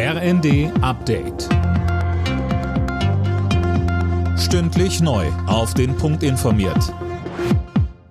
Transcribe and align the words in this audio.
RND 0.00 0.70
Update. 0.80 1.48
Stündlich 4.38 5.00
neu. 5.00 5.26
Auf 5.48 5.74
den 5.74 5.96
Punkt 5.96 6.22
informiert. 6.22 6.94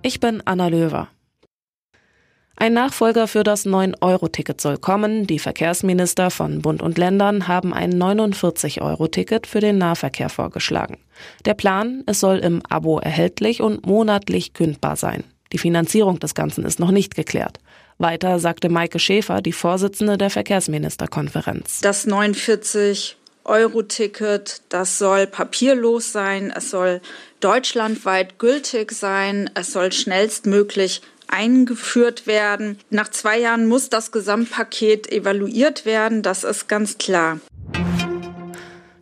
Ich 0.02 0.20
bin 0.20 0.42
Anna 0.44 0.68
Löwer. 0.68 1.08
Ein 2.56 2.74
Nachfolger 2.74 3.26
für 3.26 3.42
das 3.42 3.64
9-Euro-Ticket 3.64 4.60
soll 4.60 4.76
kommen. 4.76 5.26
Die 5.26 5.38
Verkehrsminister 5.38 6.30
von 6.30 6.60
Bund 6.60 6.82
und 6.82 6.98
Ländern 6.98 7.48
haben 7.48 7.72
ein 7.72 7.94
49-Euro-Ticket 7.94 9.46
für 9.46 9.60
den 9.60 9.78
Nahverkehr 9.78 10.28
vorgeschlagen. 10.28 10.98
Der 11.46 11.54
Plan, 11.54 12.02
es 12.04 12.20
soll 12.20 12.36
im 12.36 12.60
Abo 12.68 12.98
erhältlich 12.98 13.62
und 13.62 13.86
monatlich 13.86 14.52
kündbar 14.52 14.96
sein. 14.96 15.24
Die 15.54 15.58
Finanzierung 15.58 16.18
des 16.18 16.34
Ganzen 16.34 16.66
ist 16.66 16.80
noch 16.80 16.90
nicht 16.90 17.14
geklärt. 17.14 17.60
Weiter 17.98 18.38
sagte 18.38 18.68
Maike 18.68 18.98
Schäfer, 18.98 19.42
die 19.42 19.52
Vorsitzende 19.52 20.16
der 20.16 20.30
Verkehrsministerkonferenz. 20.30 21.80
Das 21.80 22.06
49 22.06 23.16
Euro-Ticket, 23.44 24.62
das 24.68 24.98
soll 24.98 25.26
papierlos 25.26 26.12
sein, 26.12 26.52
es 26.54 26.70
soll 26.70 27.00
deutschlandweit 27.40 28.38
gültig 28.38 28.92
sein, 28.92 29.50
es 29.54 29.72
soll 29.72 29.90
schnellstmöglich 29.92 31.02
eingeführt 31.28 32.26
werden. 32.26 32.78
Nach 32.90 33.08
zwei 33.08 33.38
Jahren 33.38 33.66
muss 33.66 33.90
das 33.90 34.12
Gesamtpaket 34.12 35.10
evaluiert 35.10 35.84
werden, 35.84 36.22
das 36.22 36.44
ist 36.44 36.68
ganz 36.68 36.98
klar. 36.98 37.40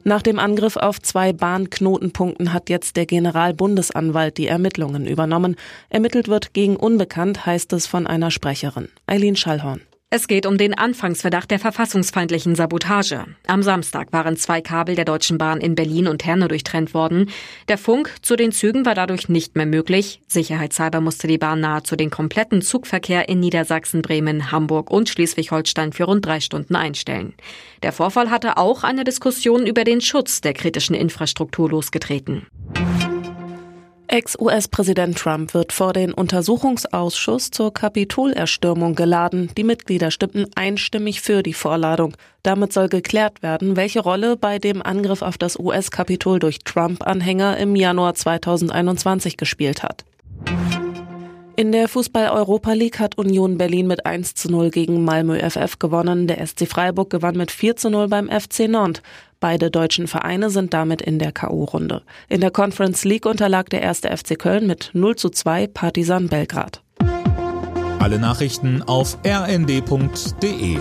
Nach 0.08 0.22
dem 0.22 0.38
Angriff 0.38 0.76
auf 0.76 1.02
zwei 1.02 1.32
Bahnknotenpunkten 1.32 2.52
hat 2.52 2.70
jetzt 2.70 2.94
der 2.94 3.06
Generalbundesanwalt 3.06 4.38
die 4.38 4.46
Ermittlungen 4.46 5.04
übernommen. 5.04 5.56
Ermittelt 5.90 6.28
wird 6.28 6.54
gegen 6.54 6.76
Unbekannt, 6.76 7.44
heißt 7.44 7.72
es 7.72 7.88
von 7.88 8.06
einer 8.06 8.30
Sprecherin. 8.30 8.88
Eileen 9.08 9.34
Schallhorn. 9.34 9.80
Es 10.08 10.28
geht 10.28 10.46
um 10.46 10.56
den 10.56 10.72
Anfangsverdacht 10.72 11.50
der 11.50 11.58
verfassungsfeindlichen 11.58 12.54
Sabotage. 12.54 13.24
Am 13.48 13.64
Samstag 13.64 14.12
waren 14.12 14.36
zwei 14.36 14.60
Kabel 14.60 14.94
der 14.94 15.04
Deutschen 15.04 15.36
Bahn 15.36 15.60
in 15.60 15.74
Berlin 15.74 16.06
und 16.06 16.24
Herne 16.24 16.46
durchtrennt 16.46 16.94
worden. 16.94 17.28
Der 17.66 17.76
Funk 17.76 18.14
zu 18.22 18.36
den 18.36 18.52
Zügen 18.52 18.86
war 18.86 18.94
dadurch 18.94 19.28
nicht 19.28 19.56
mehr 19.56 19.66
möglich. 19.66 20.22
Sicherheitshalber 20.28 21.00
musste 21.00 21.26
die 21.26 21.38
Bahn 21.38 21.58
nahezu 21.58 21.96
den 21.96 22.10
kompletten 22.10 22.62
Zugverkehr 22.62 23.28
in 23.28 23.40
Niedersachsen, 23.40 24.00
Bremen, 24.00 24.52
Hamburg 24.52 24.92
und 24.92 25.08
Schleswig-Holstein 25.08 25.92
für 25.92 26.04
rund 26.04 26.24
drei 26.24 26.38
Stunden 26.38 26.76
einstellen. 26.76 27.34
Der 27.82 27.90
Vorfall 27.90 28.30
hatte 28.30 28.58
auch 28.58 28.84
eine 28.84 29.02
Diskussion 29.02 29.66
über 29.66 29.82
den 29.82 30.00
Schutz 30.00 30.40
der 30.40 30.54
kritischen 30.54 30.94
Infrastruktur 30.94 31.68
losgetreten. 31.68 32.46
Ex-US-Präsident 34.16 35.18
Trump 35.18 35.52
wird 35.52 35.74
vor 35.74 35.92
den 35.92 36.14
Untersuchungsausschuss 36.14 37.50
zur 37.50 37.74
Kapitolerstürmung 37.74 38.94
geladen. 38.94 39.50
Die 39.58 39.62
Mitglieder 39.62 40.10
stimmten 40.10 40.46
einstimmig 40.54 41.20
für 41.20 41.42
die 41.42 41.52
Vorladung. 41.52 42.16
Damit 42.42 42.72
soll 42.72 42.88
geklärt 42.88 43.42
werden, 43.42 43.76
welche 43.76 44.00
Rolle 44.00 44.38
bei 44.38 44.58
dem 44.58 44.80
Angriff 44.80 45.20
auf 45.20 45.36
das 45.36 45.58
US-Kapitol 45.58 46.38
durch 46.38 46.60
Trump-Anhänger 46.60 47.58
im 47.58 47.76
Januar 47.76 48.14
2021 48.14 49.36
gespielt 49.36 49.82
hat. 49.82 50.06
In 51.58 51.72
der 51.72 51.88
Fußball-Europa 51.88 52.74
League 52.74 52.98
hat 52.98 53.16
Union 53.16 53.56
Berlin 53.56 53.86
mit 53.86 54.04
1 54.04 54.34
zu 54.34 54.50
0 54.50 54.70
gegen 54.70 55.04
Malmö 55.04 55.38
FF 55.38 55.78
gewonnen. 55.78 56.26
Der 56.26 56.46
SC 56.46 56.66
Freiburg 56.66 57.08
gewann 57.08 57.36
mit 57.36 57.50
4 57.50 57.76
zu 57.76 57.88
0 57.88 58.08
beim 58.08 58.28
FC 58.28 58.68
Nantes. 58.68 59.02
Beide 59.40 59.70
deutschen 59.70 60.06
Vereine 60.06 60.50
sind 60.50 60.72
damit 60.72 61.02
in 61.02 61.18
der 61.18 61.32
K.O.-Runde. 61.32 62.02
In 62.28 62.40
der 62.40 62.50
Conference 62.50 63.04
League 63.04 63.26
unterlag 63.26 63.68
der 63.70 63.82
erste 63.82 64.14
FC 64.16 64.38
Köln 64.38 64.66
mit 64.66 64.90
0 64.92 65.16
zu 65.16 65.30
2 65.30 65.66
Partisan 65.66 66.28
Belgrad. 66.28 66.82
Alle 67.98 68.18
Nachrichten 68.18 68.82
auf 68.82 69.18
rnd.de 69.26 70.78